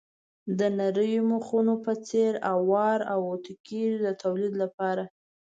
د 0.59 0.59
نریو 0.79 1.21
مخونو 1.31 1.73
په 1.85 1.91
څېر 2.07 2.33
اوار 2.53 2.99
او 3.13 3.19
اتو 3.33 3.53
کېږي 3.67 3.97
د 4.05 4.07
تولید 4.23 4.53
لپاره. 4.63 5.03